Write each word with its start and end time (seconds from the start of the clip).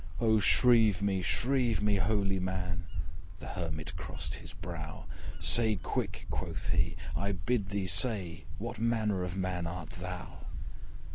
'O 0.19 0.39
shrieve 0.39 1.03
me, 1.03 1.21
shrieve 1.21 1.79
me, 1.79 1.97
holy 1.97 2.39
man!' 2.39 2.87
The 3.37 3.49
Hermit 3.49 3.95
crossed 3.97 4.33
his 4.33 4.51
brow. 4.51 5.05
'Say 5.39 5.75
quick,' 5.75 6.25
quoth 6.31 6.69
he, 6.69 6.95
'I 7.15 7.33
bid 7.33 7.69
thee 7.69 7.85
say 7.85 8.45
What 8.57 8.79
manner 8.79 9.21
of 9.23 9.37
man 9.37 9.67
art 9.67 9.91
thou?' 9.91 10.47